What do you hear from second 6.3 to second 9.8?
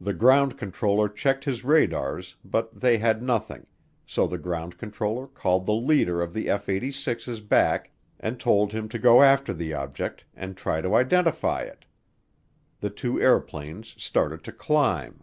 the F 86's back and told him to go after the